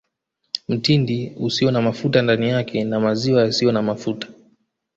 [0.67, 4.27] Mtindi usio na mafuta ndani yake na maziwa yasiyo na mafuta